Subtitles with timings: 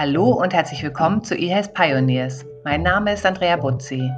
[0.00, 2.46] Hallo und herzlich willkommen zu eHealth Pioneers.
[2.64, 4.10] Mein Name ist Andrea Butzi.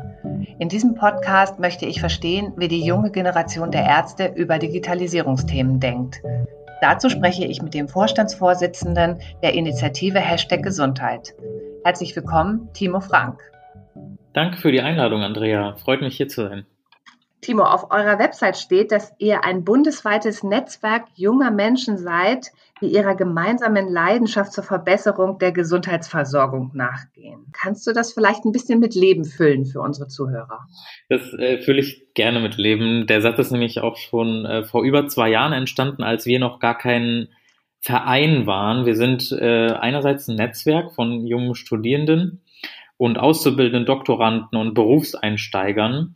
[0.61, 6.23] In diesem Podcast möchte ich verstehen, wie die junge Generation der Ärzte über Digitalisierungsthemen denkt.
[6.83, 11.35] Dazu spreche ich mit dem Vorstandsvorsitzenden der Initiative Hashtag Gesundheit.
[11.83, 13.41] Herzlich willkommen, Timo Frank.
[14.35, 15.75] Danke für die Einladung, Andrea.
[15.75, 16.65] Freut mich hier zu sein.
[17.43, 23.17] Timo, auf eurer Website steht, dass ihr ein bundesweites Netzwerk junger Menschen seid, die ihrer
[23.17, 27.47] gemeinsamen Leidenschaft zur Verbesserung der Gesundheitsversorgung nachgehen.
[27.53, 30.69] Kannst du das vielleicht ein bisschen mit Leben füllen für unsere Zuhörer?
[31.09, 33.09] Das äh, fülle ich gerne mit Leben.
[33.09, 36.61] Der Satz ist nämlich auch schon äh, vor über zwei Jahren entstanden, als wir noch
[36.61, 37.27] gar kein
[37.81, 38.87] Verein waren.
[38.87, 42.41] Wir sind äh, einerseits ein Netzwerk von jungen Studierenden
[42.99, 46.15] und auszubildenden Doktoranden und Berufseinsteigern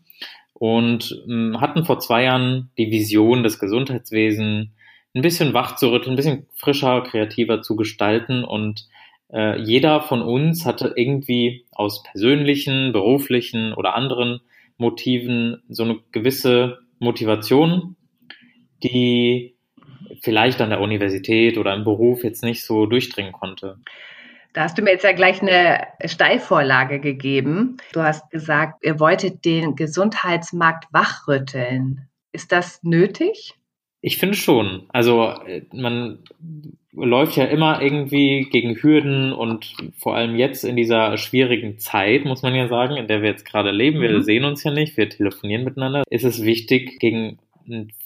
[0.58, 4.72] und ähm, hatten vor zwei Jahren die Vision, das Gesundheitswesen
[5.14, 8.86] ein bisschen wach zu rütteln, ein bisschen frischer, kreativer zu gestalten und
[9.32, 14.40] äh, jeder von uns hatte irgendwie aus persönlichen, beruflichen oder anderen
[14.78, 17.96] Motiven so eine gewisse Motivation,
[18.82, 19.56] die
[20.20, 23.78] vielleicht an der Universität oder im Beruf jetzt nicht so durchdringen konnte.
[24.56, 27.76] Da hast du mir jetzt ja gleich eine Steilvorlage gegeben.
[27.92, 32.08] Du hast gesagt, ihr wolltet den Gesundheitsmarkt wachrütteln.
[32.32, 33.52] Ist das nötig?
[34.00, 34.86] Ich finde schon.
[34.88, 36.20] Also äh, man
[36.90, 42.40] läuft ja immer irgendwie gegen Hürden und vor allem jetzt in dieser schwierigen Zeit, muss
[42.40, 44.22] man ja sagen, in der wir jetzt gerade leben, wir mhm.
[44.22, 47.40] sehen uns ja nicht, wir telefonieren miteinander, ist es wichtig, gegen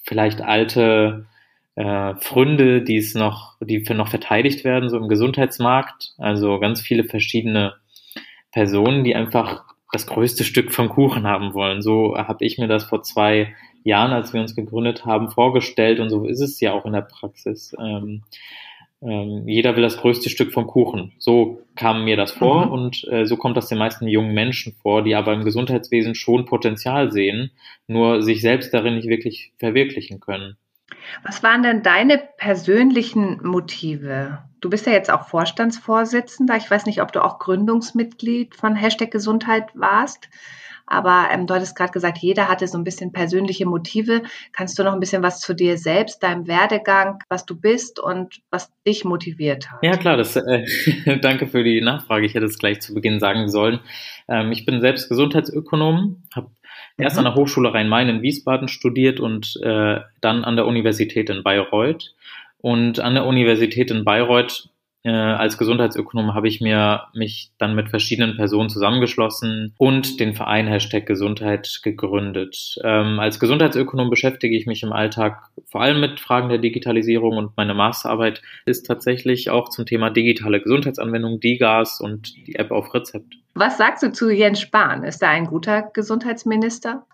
[0.02, 1.26] vielleicht alte
[1.76, 6.14] äh, Fründe, die es noch, die für noch verteidigt werden, so im Gesundheitsmarkt.
[6.18, 7.74] Also ganz viele verschiedene
[8.52, 11.82] Personen, die einfach das größte Stück vom Kuchen haben wollen.
[11.82, 16.10] So habe ich mir das vor zwei Jahren, als wir uns gegründet haben, vorgestellt und
[16.10, 17.74] so ist es ja auch in der Praxis.
[17.78, 18.22] Ähm,
[19.02, 21.12] ähm, jeder will das größte Stück vom Kuchen.
[21.18, 22.72] So kam mir das vor mhm.
[22.72, 26.44] und äh, so kommt das den meisten jungen Menschen vor, die aber im Gesundheitswesen schon
[26.44, 27.50] Potenzial sehen,
[27.86, 30.56] nur sich selbst darin nicht wirklich verwirklichen können.
[31.22, 34.38] Was waren denn deine persönlichen Motive?
[34.60, 36.56] Du bist ja jetzt auch Vorstandsvorsitzender.
[36.56, 40.28] Ich weiß nicht, ob du auch Gründungsmitglied von Hashtag Gesundheit warst.
[40.90, 44.22] Aber ähm, du hattest gerade gesagt, jeder hatte so ein bisschen persönliche Motive.
[44.52, 48.40] Kannst du noch ein bisschen was zu dir selbst, deinem Werdegang, was du bist und
[48.50, 49.78] was dich motiviert hat?
[49.82, 50.16] Ja, klar.
[50.16, 50.66] Das, äh,
[51.22, 52.26] danke für die Nachfrage.
[52.26, 53.78] Ich hätte es gleich zu Beginn sagen sollen.
[54.28, 56.50] Ähm, ich bin selbst Gesundheitsökonom, habe
[57.00, 57.28] erst an mhm.
[57.28, 62.14] der Hochschule Rhein-Main in Wiesbaden studiert und äh, dann an der Universität in Bayreuth.
[62.58, 64.68] Und an der Universität in Bayreuth
[65.02, 70.66] äh, als Gesundheitsökonom habe ich mir mich dann mit verschiedenen Personen zusammengeschlossen und den Verein
[70.66, 72.78] Hashtag Gesundheit gegründet.
[72.84, 77.56] Ähm, als Gesundheitsökonom beschäftige ich mich im Alltag vor allem mit Fragen der Digitalisierung und
[77.56, 83.36] meine Masterarbeit ist tatsächlich auch zum Thema digitale Gesundheitsanwendung, DIGAS und die App auf Rezept.
[83.54, 85.04] Was sagst du zu Jens Spahn?
[85.04, 87.04] Ist er ein guter Gesundheitsminister?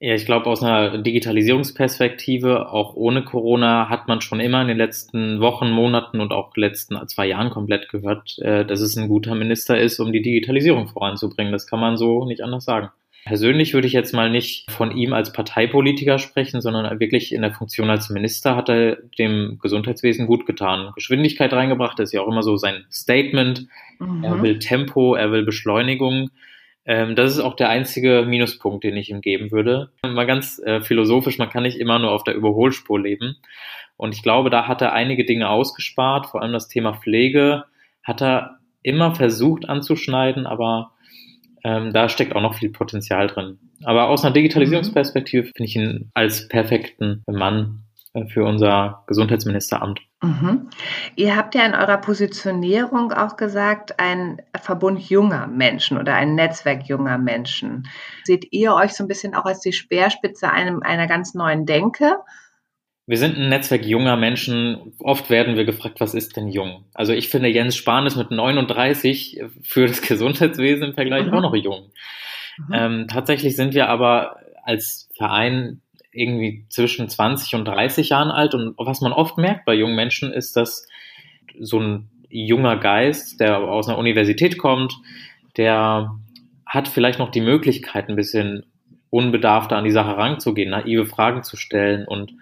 [0.00, 4.76] Ja, ich glaube, aus einer Digitalisierungsperspektive, auch ohne Corona, hat man schon immer in den
[4.76, 9.34] letzten Wochen, Monaten und auch letzten zwei Jahren komplett gehört, äh, dass es ein guter
[9.34, 11.52] Minister ist, um die Digitalisierung voranzubringen.
[11.52, 12.90] Das kann man so nicht anders sagen.
[13.24, 17.52] Persönlich würde ich jetzt mal nicht von ihm als Parteipolitiker sprechen, sondern wirklich in der
[17.52, 20.92] Funktion als Minister hat er dem Gesundheitswesen gut getan.
[20.94, 23.66] Geschwindigkeit reingebracht, das ist ja auch immer so sein Statement.
[23.98, 24.24] Mhm.
[24.24, 26.30] Er will Tempo, er will Beschleunigung.
[26.86, 29.90] Ähm, das ist auch der einzige Minuspunkt, den ich ihm geben würde.
[30.02, 33.36] Mal ganz äh, philosophisch, man kann nicht immer nur auf der Überholspur leben.
[33.98, 37.64] Und ich glaube, da hat er einige Dinge ausgespart, vor allem das Thema Pflege
[38.02, 40.92] hat er immer versucht anzuschneiden, aber
[41.68, 43.58] ähm, da steckt auch noch viel Potenzial drin.
[43.84, 47.84] Aber aus einer Digitalisierungsperspektive finde ich ihn als perfekten Mann
[48.14, 50.00] äh, für unser Gesundheitsministeramt.
[50.22, 50.70] Mhm.
[51.14, 56.88] Ihr habt ja in eurer Positionierung auch gesagt, ein Verbund junger Menschen oder ein Netzwerk
[56.88, 57.86] junger Menschen.
[58.24, 62.16] Seht ihr euch so ein bisschen auch als die Speerspitze einem, einer ganz neuen Denke?
[63.08, 64.92] Wir sind ein Netzwerk junger Menschen.
[64.98, 66.84] Oft werden wir gefragt, was ist denn jung?
[66.92, 71.32] Also ich finde, Jens Spahn ist mit 39 für das Gesundheitswesen im Vergleich mhm.
[71.32, 71.90] auch noch jung.
[72.58, 72.74] Mhm.
[72.74, 75.80] Ähm, tatsächlich sind wir aber als Verein
[76.12, 78.54] irgendwie zwischen 20 und 30 Jahren alt.
[78.54, 80.86] Und was man oft merkt bei jungen Menschen ist, dass
[81.58, 84.94] so ein junger Geist, der aus einer Universität kommt,
[85.56, 86.10] der
[86.66, 88.66] hat vielleicht noch die Möglichkeit, ein bisschen
[89.10, 92.32] unbedarfter an die Sache ranzugehen, naive Fragen zu stellen und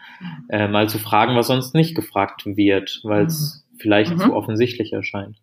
[0.49, 3.79] äh, mal zu fragen, was sonst nicht gefragt wird, weil es mhm.
[3.79, 4.19] vielleicht mhm.
[4.19, 5.37] zu offensichtlich erscheint.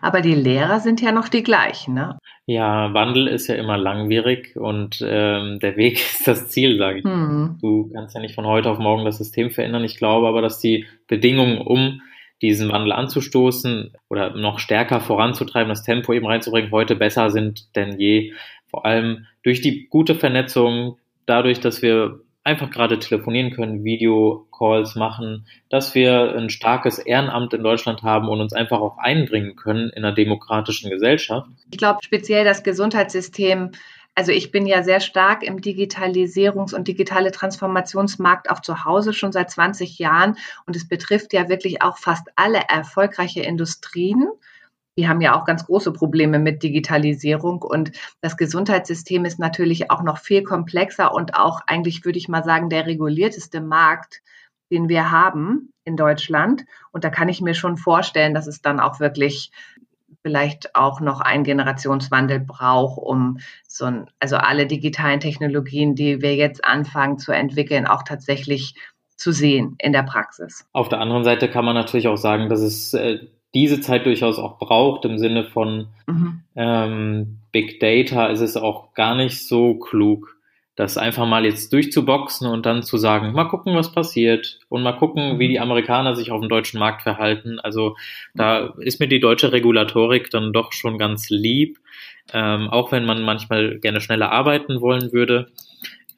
[0.00, 2.18] Aber die Lehrer sind ja noch die gleichen, ne?
[2.46, 7.04] Ja, Wandel ist ja immer langwierig und ähm, der Weg ist das Ziel, sage ich.
[7.04, 7.58] Mhm.
[7.60, 9.84] Du kannst ja nicht von heute auf morgen das System verändern.
[9.84, 12.00] Ich glaube aber, dass die Bedingungen, um
[12.42, 17.98] diesen Wandel anzustoßen oder noch stärker voranzutreiben, das Tempo eben reinzubringen, heute besser sind denn
[17.98, 18.32] je.
[18.72, 25.46] Vor allem durch die gute Vernetzung, dadurch, dass wir einfach gerade telefonieren können, Videocalls machen,
[25.68, 30.04] dass wir ein starkes Ehrenamt in Deutschland haben und uns einfach auch einbringen können in
[30.04, 31.46] einer demokratischen Gesellschaft.
[31.70, 33.70] Ich glaube speziell das Gesundheitssystem
[34.14, 39.32] also ich bin ja sehr stark im Digitalisierungs- und digitale Transformationsmarkt auch zu Hause schon
[39.32, 40.36] seit 20 Jahren
[40.66, 44.28] und es betrifft ja wirklich auch fast alle erfolgreiche Industrien.
[44.96, 50.02] Die haben ja auch ganz große Probleme mit Digitalisierung und das Gesundheitssystem ist natürlich auch
[50.02, 54.20] noch viel komplexer und auch eigentlich würde ich mal sagen der regulierteste Markt,
[54.70, 56.64] den wir haben in Deutschland.
[56.92, 59.50] Und da kann ich mir schon vorstellen, dass es dann auch wirklich
[60.22, 66.36] vielleicht auch noch einen Generationswandel braucht, um so ein, also alle digitalen Technologien, die wir
[66.36, 68.74] jetzt anfangen zu entwickeln, auch tatsächlich
[69.16, 70.66] zu sehen in der Praxis.
[70.72, 73.18] Auf der anderen Seite kann man natürlich auch sagen, dass es äh,
[73.54, 76.40] diese Zeit durchaus auch braucht im Sinne von mhm.
[76.56, 78.26] ähm, Big Data.
[78.26, 80.36] Ist es auch gar nicht so klug,
[80.74, 84.92] das einfach mal jetzt durchzuboxen und dann zu sagen, mal gucken, was passiert und mal
[84.92, 85.62] gucken, wie die mhm.
[85.62, 87.60] Amerikaner sich auf dem deutschen Markt verhalten.
[87.60, 87.96] Also
[88.34, 91.78] da ist mir die deutsche Regulatorik dann doch schon ganz lieb,
[92.32, 95.48] ähm, auch wenn man manchmal gerne schneller arbeiten wollen würde.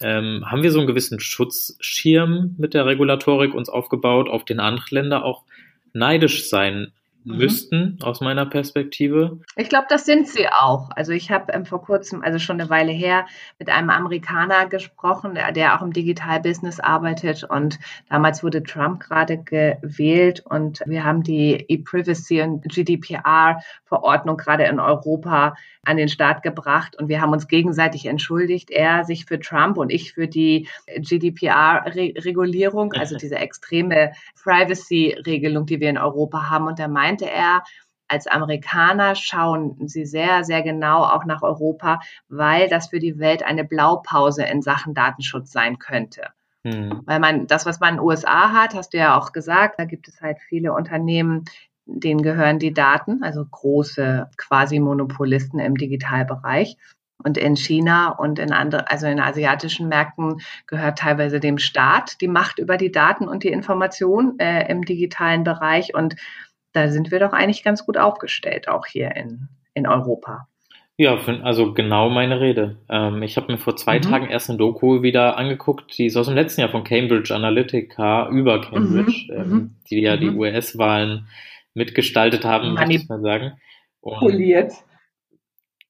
[0.00, 4.86] Ähm, haben wir so einen gewissen Schutzschirm mit der Regulatorik uns aufgebaut, auf den andere
[4.90, 5.44] Länder auch
[5.92, 6.92] neidisch sein
[7.24, 7.36] mhm.
[7.36, 9.40] müssten, aus meiner Perspektive.
[9.56, 10.90] Ich glaube, das sind sie auch.
[10.94, 13.26] Also ich habe ähm, vor kurzem, also schon eine Weile her,
[13.58, 17.44] mit einem Amerikaner gesprochen, der, der auch im Digital-Business arbeitet.
[17.44, 17.78] Und
[18.08, 25.54] damals wurde Trump gerade gewählt und wir haben die E-Privacy und GDPR-Verordnung gerade in Europa
[25.86, 28.70] an den Start gebracht und wir haben uns gegenseitig entschuldigt.
[28.70, 34.12] Er sich für Trump und ich für die GDPR-Regulierung, also diese extreme
[34.42, 36.66] Privacy-Regelung, die wir in Europa haben.
[36.66, 37.62] Und da meinte er,
[38.08, 43.42] als Amerikaner schauen sie sehr, sehr genau auch nach Europa, weil das für die Welt
[43.42, 46.22] eine Blaupause in Sachen Datenschutz sein könnte.
[46.64, 47.02] Hm.
[47.06, 49.84] Weil man das, was man in den USA hat, hast du ja auch gesagt, da
[49.84, 51.44] gibt es halt viele Unternehmen,
[51.86, 56.76] denen gehören die Daten, also große quasi Monopolisten im Digitalbereich.
[57.22, 62.28] Und in China und in andere, also in asiatischen Märkten gehört teilweise dem Staat die
[62.28, 65.94] Macht über die Daten und die Information äh, im digitalen Bereich.
[65.94, 66.16] Und
[66.74, 70.48] da sind wir doch eigentlich ganz gut aufgestellt, auch hier in, in Europa.
[70.96, 72.76] Ja, also genau meine Rede.
[72.88, 74.02] Ähm, ich habe mir vor zwei mhm.
[74.02, 78.28] Tagen erst eine Doku wieder angeguckt, die ist aus dem letzten Jahr von Cambridge Analytica
[78.28, 79.34] über Cambridge, mhm.
[79.34, 79.74] ähm, mhm.
[79.90, 80.38] die ja die mhm.
[80.38, 81.26] US-Wahlen
[81.74, 83.52] mitgestaltet haben, Manip muss man sagen.
[84.02, 84.72] Manipuliert.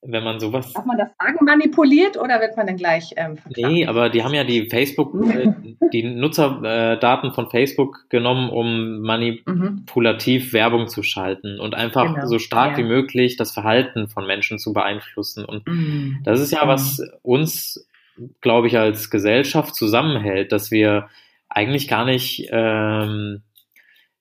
[0.07, 0.73] Wenn man sowas.
[0.73, 4.35] Darf man das sagen, manipuliert oder wird man dann gleich ähm, Nee, aber die haben
[4.35, 5.53] ja die Facebook, äh,
[5.93, 10.53] die Nutzerdaten von Facebook genommen, um manipulativ mhm.
[10.53, 12.27] Werbung zu schalten und einfach genau.
[12.27, 12.79] so stark ja.
[12.79, 15.45] wie möglich das Verhalten von Menschen zu beeinflussen.
[15.45, 16.19] Und mhm.
[16.25, 17.89] das ist ja, was uns,
[18.41, 21.09] glaube ich, als Gesellschaft zusammenhält, dass wir
[21.49, 23.43] eigentlich gar nicht ähm,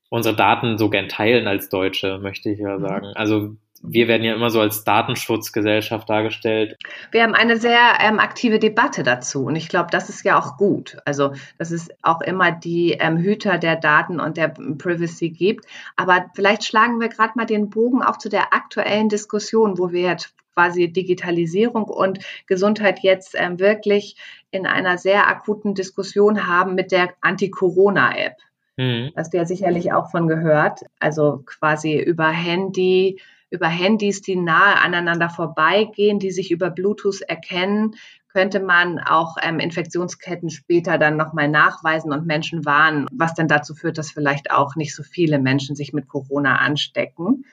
[0.10, 2.82] unsere Daten so gern teilen als Deutsche, möchte ich ja mhm.
[2.82, 3.08] sagen.
[3.16, 6.78] Also wir werden ja immer so als Datenschutzgesellschaft dargestellt.
[7.12, 10.58] Wir haben eine sehr ähm, aktive Debatte dazu und ich glaube, das ist ja auch
[10.58, 10.98] gut.
[11.06, 15.66] Also, dass es auch immer die ähm, Hüter der Daten und der Privacy gibt.
[15.98, 20.02] Aber vielleicht schlagen wir gerade mal den Bogen auch zu der aktuellen Diskussion, wo wir
[20.02, 24.16] jetzt quasi Digitalisierung und Gesundheit jetzt ähm, wirklich
[24.52, 28.38] in einer sehr akuten Diskussion haben mit der Anti-Corona-App.
[28.78, 29.12] Mhm.
[29.16, 30.82] Hast du ja sicherlich auch von gehört.
[31.00, 33.20] Also quasi über Handy,
[33.54, 37.96] über Handys, die nahe aneinander vorbeigehen, die sich über Bluetooth erkennen,
[38.30, 43.76] könnte man auch ähm, Infektionsketten später dann nochmal nachweisen und Menschen warnen, was dann dazu
[43.76, 47.46] führt, dass vielleicht auch nicht so viele Menschen sich mit Corona anstecken.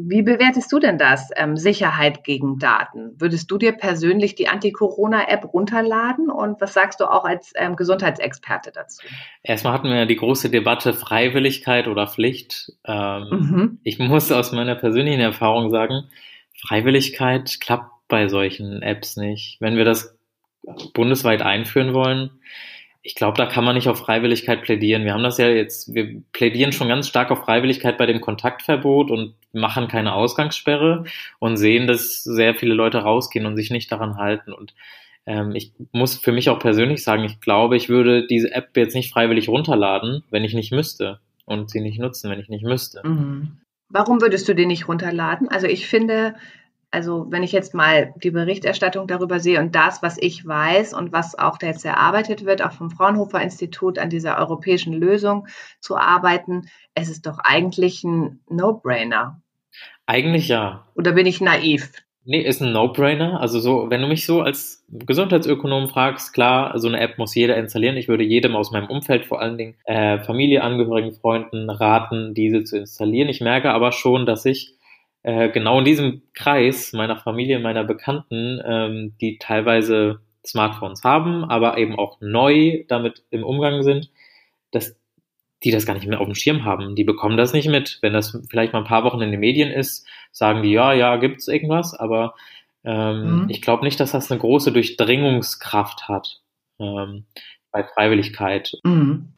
[0.00, 3.20] Wie bewertest du denn das, ähm, Sicherheit gegen Daten?
[3.20, 6.30] Würdest du dir persönlich die Anti-Corona-App runterladen?
[6.30, 9.04] Und was sagst du auch als ähm, Gesundheitsexperte dazu?
[9.42, 12.72] Erstmal hatten wir ja die große Debatte Freiwilligkeit oder Pflicht.
[12.84, 13.78] Ähm, mhm.
[13.82, 16.04] Ich muss aus meiner persönlichen Erfahrung sagen,
[16.56, 19.60] Freiwilligkeit klappt bei solchen Apps nicht.
[19.60, 20.16] Wenn wir das
[20.94, 22.30] bundesweit einführen wollen,
[23.08, 25.04] ich glaube, da kann man nicht auf Freiwilligkeit plädieren.
[25.04, 29.10] Wir haben das ja jetzt, wir plädieren schon ganz stark auf Freiwilligkeit bei dem Kontaktverbot
[29.10, 31.04] und machen keine Ausgangssperre
[31.38, 34.52] und sehen, dass sehr viele Leute rausgehen und sich nicht daran halten.
[34.52, 34.74] Und
[35.24, 38.94] ähm, ich muss für mich auch persönlich sagen, ich glaube, ich würde diese App jetzt
[38.94, 43.00] nicht freiwillig runterladen, wenn ich nicht müsste und sie nicht nutzen, wenn ich nicht müsste.
[43.08, 43.56] Mhm.
[43.88, 45.48] Warum würdest du den nicht runterladen?
[45.48, 46.34] Also ich finde,
[46.90, 51.12] Also wenn ich jetzt mal die Berichterstattung darüber sehe und das, was ich weiß und
[51.12, 55.46] was auch jetzt erarbeitet wird, auch vom Fraunhofer Institut an dieser europäischen Lösung
[55.80, 59.42] zu arbeiten, es ist doch eigentlich ein No-Brainer.
[60.06, 60.86] Eigentlich ja.
[60.94, 61.92] Oder bin ich naiv?
[62.24, 63.40] Nee, ist ein No-Brainer.
[63.40, 67.56] Also so, wenn du mich so als Gesundheitsökonom fragst, klar, so eine App muss jeder
[67.56, 67.96] installieren.
[67.96, 72.64] Ich würde jedem aus meinem Umfeld, vor allen Dingen äh, Familie, Angehörigen, Freunden raten, diese
[72.64, 73.28] zu installieren.
[73.28, 74.77] Ich merke aber schon, dass ich
[75.22, 81.78] äh, genau in diesem Kreis meiner Familie, meiner Bekannten, ähm, die teilweise Smartphones haben, aber
[81.78, 84.10] eben auch neu damit im Umgang sind,
[84.70, 84.96] dass
[85.64, 86.94] die das gar nicht mehr auf dem Schirm haben.
[86.94, 87.98] Die bekommen das nicht mit.
[88.00, 91.16] Wenn das vielleicht mal ein paar Wochen in den Medien ist, sagen die, ja, ja,
[91.16, 92.34] gibt's irgendwas, aber
[92.84, 93.50] ähm, mhm.
[93.50, 96.40] ich glaube nicht, dass das eine große Durchdringungskraft hat
[96.78, 97.24] ähm,
[97.72, 98.72] bei Freiwilligkeit.
[98.84, 99.32] Mhm.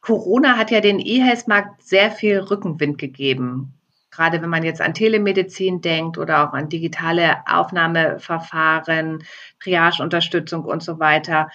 [0.00, 3.74] Corona hat ja den E-Health-Markt sehr viel Rückenwind gegeben.
[4.10, 9.24] Gerade wenn man jetzt an Telemedizin denkt oder auch an digitale Aufnahmeverfahren,
[9.60, 11.48] Triage-Unterstützung und so weiter.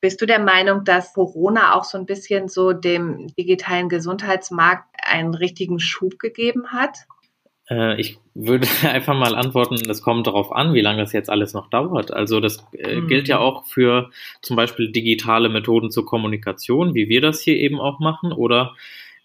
[0.00, 5.34] Bist du der Meinung, dass Corona auch so ein bisschen so dem digitalen Gesundheitsmarkt einen
[5.34, 7.06] richtigen Schub gegeben hat?
[7.68, 11.52] Äh, ich würde einfach mal antworten, das kommt darauf an, wie lange das jetzt alles
[11.52, 12.12] noch dauert.
[12.12, 13.08] Also das äh, mhm.
[13.08, 17.80] gilt ja auch für zum Beispiel digitale Methoden zur Kommunikation, wie wir das hier eben
[17.80, 18.74] auch machen, oder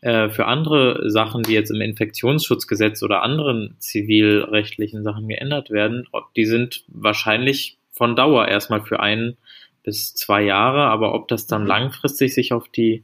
[0.03, 6.07] äh, für andere Sachen, die jetzt im Infektionsschutzgesetz oder anderen zivilrechtlichen Sachen geändert werden.
[6.35, 9.37] Die sind wahrscheinlich von Dauer erstmal für einen
[9.83, 11.67] bis zwei Jahre, aber ob das dann mhm.
[11.69, 13.03] langfristig sich auf die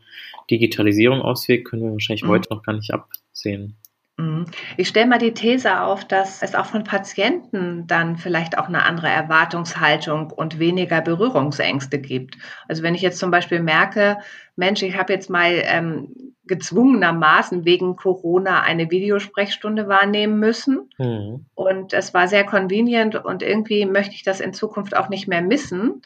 [0.52, 2.30] Digitalisierung auswirkt, können wir wahrscheinlich mhm.
[2.30, 3.78] heute noch gar nicht absehen.
[4.20, 4.46] Mhm.
[4.76, 8.84] Ich stelle mal die These auf, dass es auch von Patienten dann vielleicht auch eine
[8.84, 12.38] andere Erwartungshaltung und weniger Berührungsängste gibt.
[12.68, 14.18] Also wenn ich jetzt zum Beispiel merke,
[14.58, 21.46] Mensch, ich habe jetzt mal ähm, gezwungenermaßen wegen Corona eine Videosprechstunde wahrnehmen müssen mhm.
[21.56, 25.42] und es war sehr convenient und irgendwie möchte ich das in Zukunft auch nicht mehr
[25.42, 26.02] missen,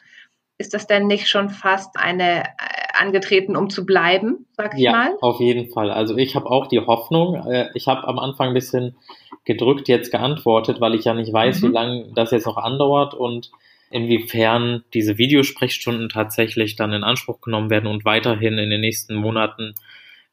[0.58, 2.48] ist das denn nicht schon fast eine äh,
[2.94, 5.16] angetreten, um zu bleiben, sag ich ja, mal?
[5.20, 5.90] Auf jeden Fall.
[5.90, 7.34] Also ich habe auch die Hoffnung.
[7.46, 8.96] Äh, ich habe am Anfang ein bisschen
[9.44, 11.68] gedrückt jetzt geantwortet, weil ich ja nicht weiß, mhm.
[11.68, 13.50] wie lange das jetzt noch andauert und
[13.90, 19.74] inwiefern diese Videosprechstunden tatsächlich dann in Anspruch genommen werden und weiterhin in den nächsten Monaten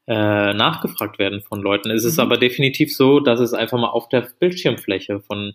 [0.08, 1.92] äh, nachgefragt werden von Leuten.
[1.92, 2.10] Es mhm.
[2.10, 5.54] ist aber definitiv so, dass es einfach mal auf der Bildschirmfläche von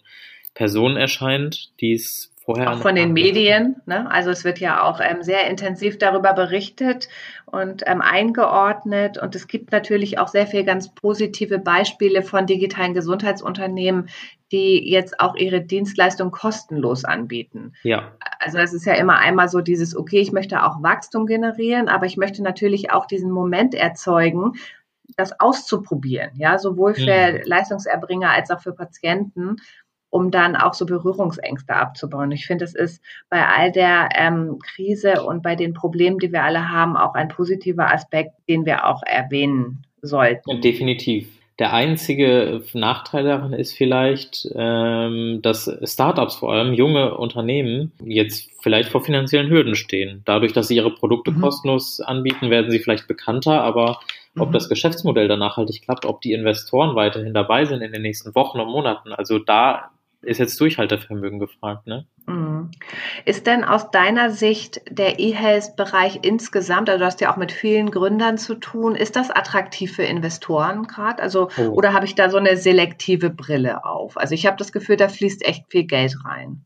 [0.55, 3.83] Personen erscheint, die es Vorher auch von den Medien.
[3.87, 4.09] Ne?
[4.09, 7.09] Also es wird ja auch ähm, sehr intensiv darüber berichtet
[7.45, 9.19] und ähm, eingeordnet.
[9.19, 14.09] Und es gibt natürlich auch sehr viele ganz positive Beispiele von digitalen Gesundheitsunternehmen,
[14.53, 17.73] die jetzt auch ihre Dienstleistung kostenlos anbieten.
[17.83, 18.13] Ja.
[18.39, 22.07] Also es ist ja immer einmal so dieses, okay, ich möchte auch Wachstum generieren, aber
[22.07, 24.53] ich möchte natürlich auch diesen Moment erzeugen,
[25.17, 27.41] das auszuprobieren, ja, sowohl für mhm.
[27.45, 29.57] Leistungserbringer als auch für Patienten
[30.11, 32.33] um dann auch so Berührungsängste abzubauen.
[32.33, 36.43] Ich finde, es ist bei all der ähm, Krise und bei den Problemen, die wir
[36.43, 40.61] alle haben, auch ein positiver Aspekt, den wir auch erwähnen sollten.
[40.61, 41.29] Definitiv.
[41.59, 48.91] Der einzige Nachteil daran ist vielleicht, ähm, dass Startups, vor allem junge Unternehmen, jetzt vielleicht
[48.91, 50.21] vor finanziellen Hürden stehen.
[50.27, 51.41] Dadurch, dass sie ihre Produkte mhm.
[51.41, 54.01] kostenlos anbieten, werden sie vielleicht bekannter, aber
[54.39, 54.53] ob mhm.
[54.53, 58.61] das Geschäftsmodell dann nachhaltig klappt, ob die Investoren weiterhin dabei sind in den nächsten Wochen
[58.61, 59.15] und Monaten.
[59.15, 59.93] Also da
[60.27, 62.07] ist jetzt Durchhaltevermögen gefragt, ne?
[62.27, 62.71] Mhm.
[63.25, 67.91] Ist denn aus deiner Sicht der E-Health-Bereich insgesamt, also du hast ja auch mit vielen
[67.91, 71.23] Gründern zu tun, ist das attraktiv für Investoren gerade?
[71.23, 71.69] Also, oh.
[71.71, 74.17] oder habe ich da so eine selektive Brille auf?
[74.17, 76.65] Also ich habe das Gefühl, da fließt echt viel Geld rein.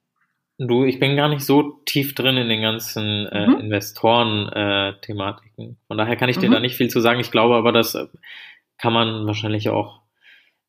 [0.58, 3.60] Du, ich bin gar nicht so tief drin in den ganzen äh, mhm.
[3.60, 5.64] Investoren-Thematiken.
[5.64, 6.54] Äh, Von daher kann ich dir mhm.
[6.54, 7.20] da nicht viel zu sagen.
[7.20, 7.96] Ich glaube aber, das
[8.76, 10.02] kann man wahrscheinlich auch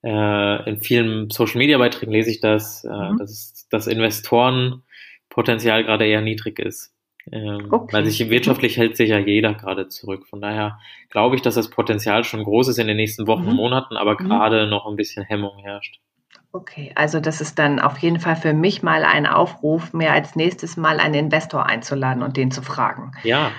[0.04, 3.18] äh, in vielen Social Media Beiträgen lese ich das, äh, mhm.
[3.18, 6.94] dass das Investorenpotenzial gerade eher niedrig ist.
[7.32, 7.94] Ähm, okay.
[7.94, 10.26] Weil sich wirtschaftlich hält sich ja jeder gerade zurück.
[10.28, 10.80] Von daher
[11.10, 13.50] glaube ich, dass das Potenzial schon groß ist in den nächsten Wochen mhm.
[13.50, 14.28] und Monaten, aber mhm.
[14.28, 16.00] gerade noch ein bisschen Hemmung herrscht.
[16.54, 20.36] Okay, also das ist dann auf jeden Fall für mich mal ein Aufruf, mir als
[20.36, 23.14] nächstes Mal einen Investor einzuladen und den zu fragen.
[23.24, 23.52] Ja.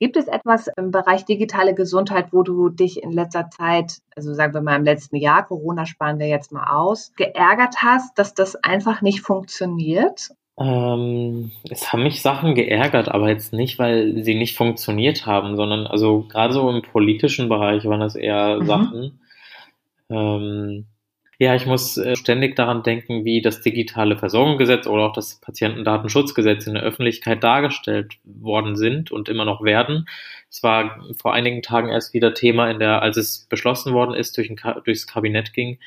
[0.00, 4.54] Gibt es etwas im Bereich digitale Gesundheit, wo du dich in letzter Zeit, also sagen
[4.54, 8.56] wir mal im letzten Jahr, Corona sparen wir jetzt mal aus, geärgert hast, dass das
[8.56, 10.30] einfach nicht funktioniert?
[10.58, 15.86] Ähm, es haben mich Sachen geärgert, aber jetzt nicht, weil sie nicht funktioniert haben, sondern
[15.86, 18.66] also gerade so im politischen Bereich waren das eher mhm.
[18.66, 19.20] Sachen.
[20.08, 20.86] Ähm,
[21.42, 26.66] Ja, ich muss äh, ständig daran denken, wie das digitale Versorgungsgesetz oder auch das Patientendatenschutzgesetz
[26.66, 30.06] in der Öffentlichkeit dargestellt worden sind und immer noch werden.
[30.50, 34.36] Es war vor einigen Tagen erst wieder Thema in der, als es beschlossen worden ist,
[34.36, 35.78] durch ein, durchs Kabinett ging,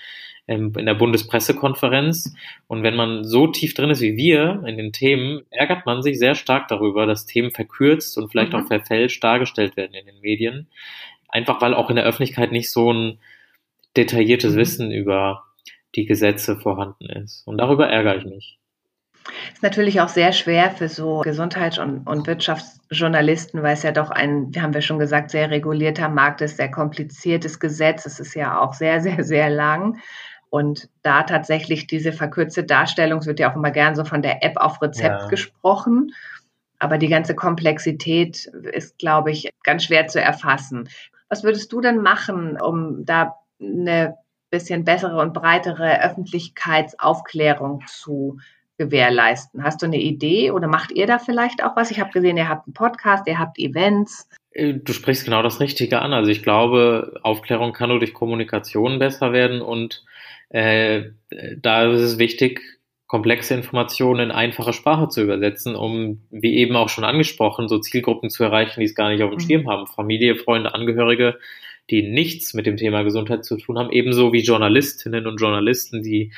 [0.47, 2.33] ähm, in der Bundespressekonferenz.
[2.65, 6.17] Und wenn man so tief drin ist wie wir in den Themen, ärgert man sich
[6.17, 8.59] sehr stark darüber, dass Themen verkürzt und vielleicht mhm.
[8.61, 10.65] auch verfälscht dargestellt werden in den Medien.
[11.29, 13.19] Einfach weil auch in der Öffentlichkeit nicht so ein
[13.97, 14.57] detailliertes mhm.
[14.57, 15.43] Wissen über
[15.95, 17.45] die Gesetze vorhanden ist.
[17.45, 18.59] Und darüber ärgere ich mich.
[19.53, 24.09] Ist natürlich auch sehr schwer für so Gesundheits- und, und, Wirtschaftsjournalisten, weil es ja doch
[24.09, 28.05] ein, haben wir schon gesagt, sehr regulierter Markt ist, sehr kompliziertes Gesetz.
[28.05, 29.99] Es ist ja auch sehr, sehr, sehr lang.
[30.49, 34.43] Und da tatsächlich diese verkürzte Darstellung, es wird ja auch immer gern so von der
[34.43, 35.27] App auf Rezept ja.
[35.27, 36.11] gesprochen.
[36.79, 40.89] Aber die ganze Komplexität ist, glaube ich, ganz schwer zu erfassen.
[41.29, 44.15] Was würdest du denn machen, um da eine
[44.49, 48.37] bisschen bessere und breitere Öffentlichkeitsaufklärung zu
[48.77, 49.63] gewährleisten.
[49.63, 51.91] Hast du eine Idee oder macht ihr da vielleicht auch was?
[51.91, 54.27] Ich habe gesehen, ihr habt einen Podcast, ihr habt Events.
[54.51, 56.13] Äh, du sprichst genau das Richtige an.
[56.13, 60.03] Also ich glaube, Aufklärung kann nur durch Kommunikation besser werden und
[60.49, 61.05] äh,
[61.57, 62.61] da ist es wichtig,
[63.07, 68.29] komplexe Informationen in einfache Sprache zu übersetzen, um, wie eben auch schon angesprochen, so Zielgruppen
[68.29, 69.47] zu erreichen, die es gar nicht auf dem mhm.
[69.47, 69.87] Schirm haben.
[69.87, 71.37] Familie, Freunde, Angehörige,
[71.89, 76.31] die nichts mit dem Thema Gesundheit zu tun haben, ebenso wie Journalistinnen und Journalisten, die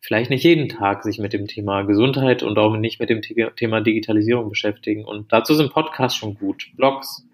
[0.00, 3.80] vielleicht nicht jeden Tag sich mit dem Thema Gesundheit und auch nicht mit dem Thema
[3.80, 5.04] Digitalisierung beschäftigen.
[5.04, 7.26] Und dazu sind Podcasts schon gut, Blogs,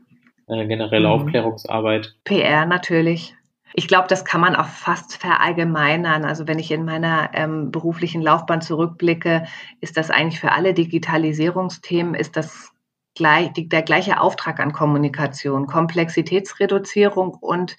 [0.48, 1.12] äh, generelle mhm.
[1.12, 2.14] Aufklärungsarbeit.
[2.24, 3.34] PR natürlich.
[3.74, 6.24] Ich glaube, das kann man auch fast verallgemeinern.
[6.24, 9.46] Also wenn ich in meiner ähm, beruflichen Laufbahn zurückblicke,
[9.80, 12.72] ist das eigentlich für alle Digitalisierungsthemen, ist das
[13.14, 17.76] gleich, die, der gleiche Auftrag an Kommunikation, Komplexitätsreduzierung und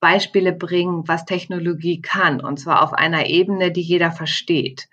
[0.00, 4.88] Beispiele bringen, was Technologie kann, und zwar auf einer Ebene, die jeder versteht.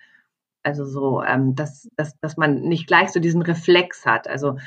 [0.62, 4.28] Also so, ähm, dass, dass, dass man nicht gleich so diesen Reflex hat.
[4.28, 4.58] Also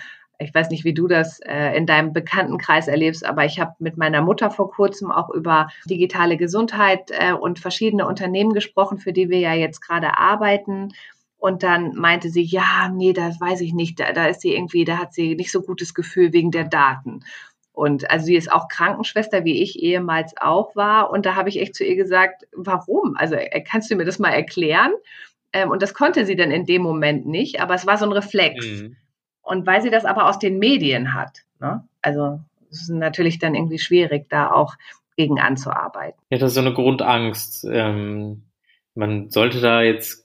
[0.43, 3.97] ich weiß nicht, wie du das äh, in deinem Bekanntenkreis erlebst, aber ich habe mit
[3.97, 9.31] meiner Mutter vor kurzem auch über digitale Gesundheit äh, und verschiedene Unternehmen gesprochen, für die
[9.31, 10.93] wir ja jetzt gerade arbeiten.
[11.43, 13.99] Und dann meinte sie, ja, nee, das weiß ich nicht.
[13.99, 17.25] Da, da ist sie irgendwie, da hat sie nicht so gutes Gefühl wegen der Daten.
[17.73, 21.11] Und also sie ist auch Krankenschwester, wie ich ehemals auch war.
[21.11, 23.17] Und da habe ich echt zu ihr gesagt, warum?
[23.17, 24.93] Also äh, kannst du mir das mal erklären?
[25.53, 28.13] Ähm, und das konnte sie dann in dem Moment nicht, aber es war so ein
[28.13, 28.64] Reflex.
[28.64, 28.97] Mhm.
[29.43, 31.83] Und weil sie das aber aus den Medien hat, ne?
[32.03, 32.38] also
[32.71, 34.77] es ist natürlich dann irgendwie schwierig, da auch
[35.16, 36.23] gegen anzuarbeiten.
[36.31, 37.66] Ja, das ist so eine Grundangst.
[37.69, 38.45] Ähm,
[38.95, 40.22] man sollte da jetzt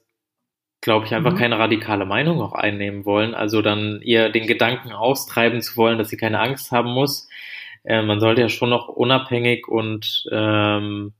[0.87, 1.37] glaube ich, einfach mhm.
[1.37, 3.35] keine radikale Meinung auch einnehmen wollen.
[3.35, 7.27] Also dann ihr den Gedanken austreiben zu wollen, dass sie keine Angst haben muss.
[7.83, 11.11] Äh, man sollte ja schon noch unabhängig und ähm,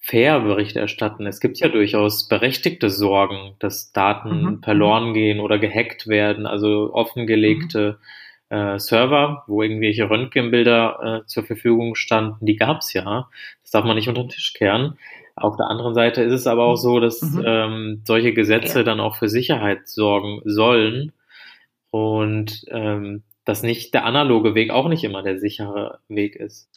[0.00, 1.28] fair Bericht erstatten.
[1.28, 4.62] Es gibt ja durchaus berechtigte Sorgen, dass Daten mhm.
[4.64, 8.00] verloren gehen oder gehackt werden, also offengelegte
[8.50, 8.56] mhm.
[8.56, 13.28] äh, Server, wo irgendwelche Röntgenbilder äh, zur Verfügung standen, die gab's ja.
[13.62, 14.98] Das darf man nicht unter den Tisch kehren.
[15.34, 17.42] Auf der anderen Seite ist es aber auch so, dass mhm.
[17.44, 18.84] ähm, solche Gesetze ja.
[18.84, 21.12] dann auch für Sicherheit sorgen sollen
[21.90, 26.68] und ähm, dass nicht der analoge Weg auch nicht immer der sichere Weg ist.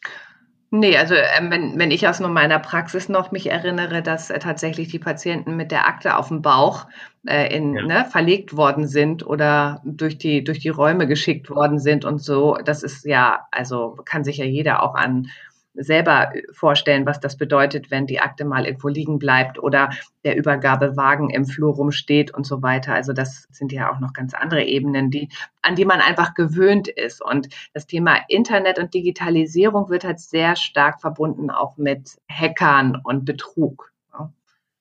[0.72, 4.40] Nee, also ähm, wenn, wenn ich aus nur meiner Praxis noch mich erinnere, dass äh,
[4.40, 6.88] tatsächlich die Patienten mit der Akte auf dem Bauch
[7.26, 7.86] äh, in, ja.
[7.86, 12.58] ne, verlegt worden sind oder durch die, durch die Räume geschickt worden sind und so,
[12.66, 15.28] das ist ja, also kann sich ja jeder auch an
[15.76, 19.90] selber vorstellen, was das bedeutet, wenn die Akte mal irgendwo liegen bleibt oder
[20.24, 22.94] der Übergabewagen im Flur rumsteht und so weiter.
[22.94, 25.30] Also das sind ja auch noch ganz andere Ebenen, die,
[25.62, 27.24] an die man einfach gewöhnt ist.
[27.24, 33.26] Und das Thema Internet und Digitalisierung wird halt sehr stark verbunden auch mit Hackern und
[33.26, 33.92] Betrug.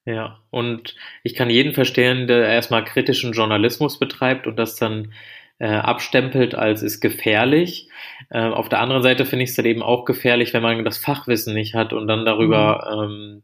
[0.07, 5.15] Ja, und ich kann jeden verstehen, der erstmal kritischen Journalismus betreibt und das dann
[5.59, 7.89] äh, abstempelt als ist gefährlich.
[8.31, 10.99] Äh, auf der anderen Seite finde ich es dann eben auch gefährlich, wenn man das
[10.99, 13.13] Fachwissen nicht hat und dann darüber mhm.
[13.13, 13.43] ähm,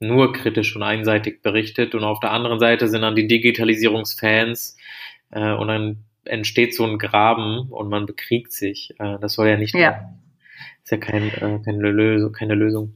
[0.00, 1.94] nur kritisch und einseitig berichtet.
[1.94, 4.76] Und auf der anderen Seite sind dann die Digitalisierungsfans
[5.30, 8.94] äh, und dann entsteht so ein Graben und man bekriegt sich.
[8.98, 10.10] Äh, das soll ja nicht, ja.
[10.82, 12.94] ist ja kein, äh, keine, Lösung, keine Lösung.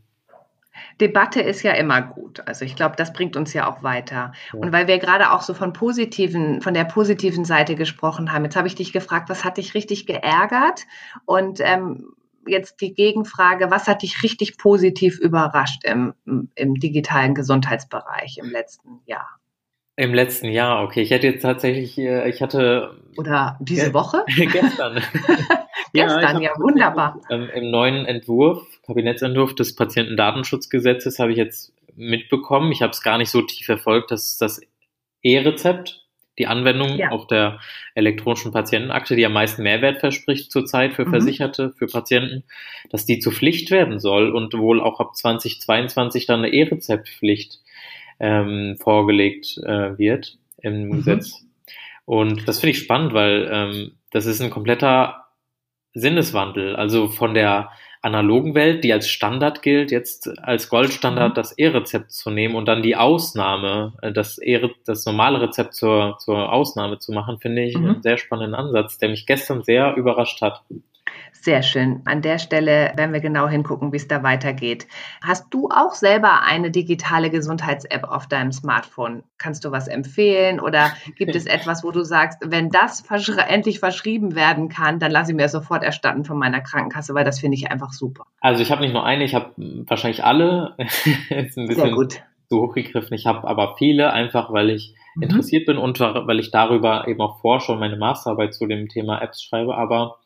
[1.00, 2.42] Debatte ist ja immer gut.
[2.46, 4.32] Also ich glaube, das bringt uns ja auch weiter.
[4.52, 4.58] Ja.
[4.58, 8.56] Und weil wir gerade auch so von positiven, von der positiven Seite gesprochen haben, jetzt
[8.56, 10.86] habe ich dich gefragt, was hat dich richtig geärgert?
[11.24, 12.12] Und ähm,
[12.46, 16.14] jetzt die Gegenfrage, was hat dich richtig positiv überrascht im,
[16.54, 19.38] im digitalen Gesundheitsbereich im letzten Jahr?
[19.96, 21.02] Im letzten Jahr, okay.
[21.02, 22.96] Ich hätte jetzt tatsächlich, äh, ich hatte.
[23.16, 24.24] Oder diese Woche?
[24.36, 25.02] gestern.
[25.92, 27.20] Gestern, ja, ja wunderbar.
[27.30, 33.18] Ähm, Im neuen Entwurf, Kabinettsentwurf des Patientendatenschutzgesetzes habe ich jetzt mitbekommen, ich habe es gar
[33.18, 34.60] nicht so tief verfolgt, dass das
[35.22, 36.04] E-Rezept,
[36.38, 37.10] die Anwendung ja.
[37.10, 37.58] auf der
[37.94, 41.10] elektronischen Patientenakte, die am meisten Mehrwert verspricht zurzeit für mhm.
[41.10, 42.44] Versicherte, für Patienten,
[42.90, 47.58] dass die zur Pflicht werden soll und wohl auch ab 2022 dann eine E-Rezeptpflicht
[48.20, 50.90] ähm, vorgelegt äh, wird im mhm.
[50.92, 51.44] Gesetz.
[52.04, 55.27] Und das finde ich spannend, weil ähm, das ist ein kompletter
[56.00, 56.76] Sinneswandel.
[56.76, 61.34] Also von der analogen Welt, die als Standard gilt, jetzt als Goldstandard mhm.
[61.34, 66.16] das E-Rezept zu nehmen und dann die Ausnahme, äh, das, e das normale Rezept zur,
[66.18, 67.86] zur Ausnahme zu machen, finde ich mhm.
[67.86, 70.62] einen sehr spannenden Ansatz, der mich gestern sehr überrascht hat.
[71.40, 72.02] Sehr schön.
[72.04, 74.88] An der Stelle werden wir genau hingucken, wie es da weitergeht.
[75.22, 79.22] Hast du auch selber eine digitale Gesundheits-App auf deinem Smartphone?
[79.38, 83.78] Kannst du was empfehlen oder gibt es etwas, wo du sagst, wenn das verschri endlich
[83.78, 87.56] verschrieben werden kann, dann lasse ich mir sofort erstatten von meiner Krankenkasse, weil das finde
[87.56, 88.26] ich einfach super.
[88.40, 89.52] Also ich habe nicht nur eine, ich habe
[89.86, 90.74] wahrscheinlich alle.
[90.78, 92.20] Ist ein bisschen Sehr gut.
[92.50, 93.14] zu hochgegriffen.
[93.14, 95.22] Ich habe aber viele, einfach weil ich mhm.
[95.22, 99.22] interessiert bin und weil ich darüber eben auch forsche und meine Masterarbeit zu dem Thema
[99.22, 99.76] Apps schreibe.
[99.76, 100.16] Aber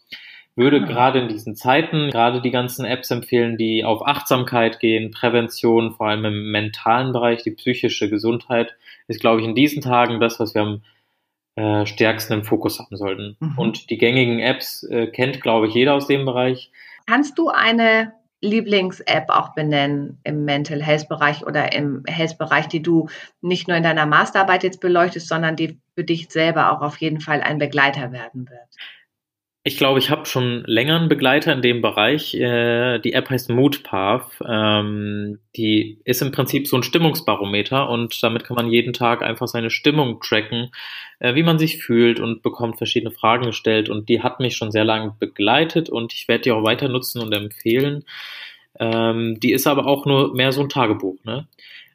[0.56, 0.86] würde ah.
[0.86, 6.08] gerade in diesen Zeiten gerade die ganzen Apps empfehlen, die auf Achtsamkeit gehen, Prävention, vor
[6.08, 8.74] allem im mentalen Bereich, die psychische Gesundheit,
[9.08, 10.82] ist, glaube ich, in diesen Tagen das, was wir am
[11.56, 13.36] äh, stärksten im Fokus haben sollten.
[13.40, 13.58] Mhm.
[13.58, 16.70] Und die gängigen Apps äh, kennt, glaube ich, jeder aus dem Bereich.
[17.06, 22.82] Kannst du eine Lieblings-App auch benennen im Mental Health Bereich oder im Health Bereich, die
[22.82, 23.08] du
[23.40, 27.20] nicht nur in deiner Masterarbeit jetzt beleuchtest, sondern die für dich selber auch auf jeden
[27.20, 28.68] Fall ein Begleiter werden wird?
[29.64, 32.34] Ich glaube, ich habe schon länger einen Begleiter in dem Bereich.
[32.34, 34.32] Äh, die App heißt Moodpath.
[34.44, 39.46] Ähm, die ist im Prinzip so ein Stimmungsbarometer und damit kann man jeden Tag einfach
[39.46, 40.72] seine Stimmung tracken,
[41.20, 43.88] äh, wie man sich fühlt und bekommt verschiedene Fragen gestellt.
[43.88, 47.22] Und die hat mich schon sehr lange begleitet und ich werde die auch weiter nutzen
[47.22, 48.04] und empfehlen.
[48.80, 51.22] Ähm, die ist aber auch nur mehr so ein Tagebuch.
[51.22, 51.46] Ne?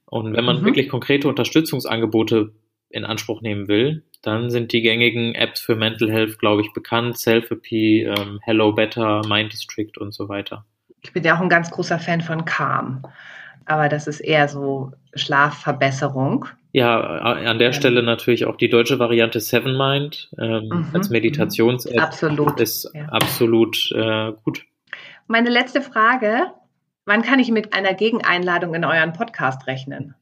[0.06, 0.66] Und wenn man mhm.
[0.66, 2.54] wirklich konkrete Unterstützungsangebote
[2.90, 7.18] in Anspruch nehmen will, dann sind die gängigen Apps für Mental Health, glaube ich, bekannt.
[7.18, 10.66] Selfie, ähm, Hello Better, Mind District und so weiter.
[11.02, 13.04] Ich bin ja auch ein ganz großer Fan von Calm.
[13.66, 16.46] Aber das ist eher so Schlafverbesserung.
[16.72, 17.74] Ja, an der ähm.
[17.74, 22.02] Stelle natürlich auch die deutsche Variante Seven Mind ähm, mhm, als Meditations-App.
[22.02, 22.60] Absolut.
[22.60, 23.06] Ist ja.
[23.06, 24.66] absolut äh, gut.
[25.28, 26.52] Meine letzte Frage.
[27.06, 30.14] Wann kann ich mit einer Gegeneinladung in euren Podcast rechnen?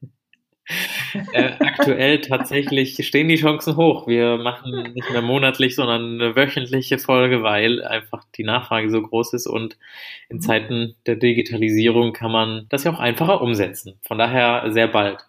[1.32, 4.06] Äh, aktuell tatsächlich stehen die Chancen hoch.
[4.06, 9.34] Wir machen nicht mehr monatlich, sondern eine wöchentliche Folge, weil einfach die Nachfrage so groß
[9.34, 9.78] ist und
[10.28, 13.98] in Zeiten der Digitalisierung kann man das ja auch einfacher umsetzen.
[14.06, 15.26] Von daher sehr bald.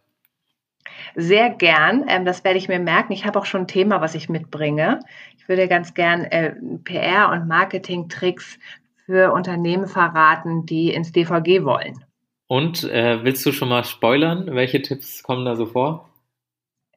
[1.16, 2.06] Sehr gern.
[2.08, 3.14] Ähm, das werde ich mir merken.
[3.14, 5.00] Ich habe auch schon ein Thema, was ich mitbringe.
[5.38, 8.60] Ich würde ganz gern äh, PR- und Marketing-Tricks
[9.06, 12.04] für Unternehmen verraten, die ins DVG wollen.
[12.48, 14.56] Und äh, willst du schon mal spoilern?
[14.56, 16.10] Welche Tipps kommen da so vor?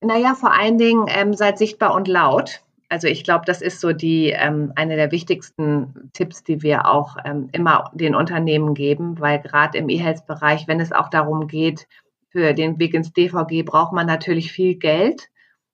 [0.01, 2.63] Naja, vor allen Dingen ähm, seid sichtbar und laut.
[2.89, 7.17] Also ich glaube, das ist so die ähm, eine der wichtigsten Tipps, die wir auch
[7.25, 11.87] ähm, immer den Unternehmen geben, weil gerade im E-Health-Bereich, wenn es auch darum geht,
[12.31, 15.29] für den Weg ins DVG braucht man natürlich viel Geld.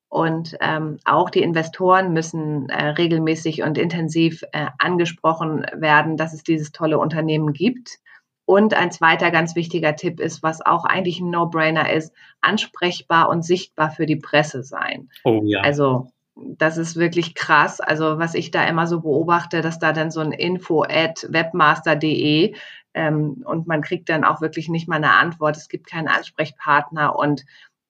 [0.08, 6.42] Und ähm, auch die Investoren müssen äh, regelmäßig und intensiv äh, angesprochen werden, dass es
[6.42, 7.98] dieses tolle Unternehmen gibt.
[8.46, 13.44] Und ein zweiter ganz wichtiger Tipp ist, was auch eigentlich ein No-Brainer ist, ansprechbar und
[13.44, 15.10] sichtbar für die Presse sein.
[15.24, 15.60] Oh ja.
[15.60, 17.80] Also das ist wirklich krass.
[17.80, 22.54] Also was ich da immer so beobachte, dass da dann so ein Info at webmaster.de
[22.94, 25.56] ähm, und man kriegt dann auch wirklich nicht mal eine Antwort.
[25.56, 27.44] Es gibt keinen Ansprechpartner und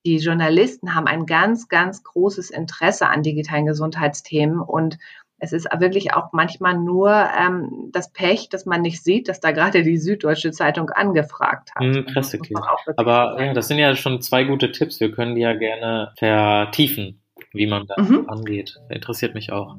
[0.06, 4.98] die Journalisten haben ein ganz, ganz großes Interesse an digitalen Gesundheitsthemen und
[5.38, 9.50] es ist wirklich auch manchmal nur ähm, das Pech, dass man nicht sieht, dass da
[9.50, 11.82] gerade die Süddeutsche Zeitung angefragt hat.
[12.84, 12.94] Okay.
[12.96, 14.98] Aber ja, das sind ja schon zwei gute Tipps.
[15.00, 17.20] Wir können die ja gerne vertiefen,
[17.52, 18.28] wie man das mhm.
[18.28, 18.76] angeht.
[18.88, 19.76] Interessiert mich auch.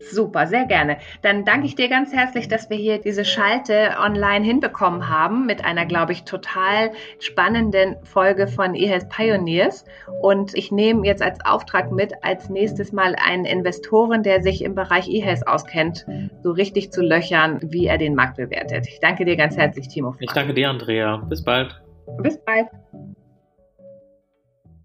[0.00, 0.98] Super, sehr gerne.
[1.22, 5.64] Dann danke ich dir ganz herzlich, dass wir hier diese Schalte online hinbekommen haben mit
[5.64, 9.84] einer, glaube ich, total spannenden Folge von eHealth Pioneers.
[10.22, 14.74] Und ich nehme jetzt als Auftrag mit, als nächstes mal einen Investoren, der sich im
[14.74, 16.06] Bereich eHealth auskennt,
[16.42, 18.86] so richtig zu löchern, wie er den Markt bewertet.
[18.88, 20.14] Ich danke dir ganz herzlich, Timo.
[20.20, 21.16] Ich danke dir, Andrea.
[21.16, 21.80] Bis bald.
[22.22, 22.68] Bis bald.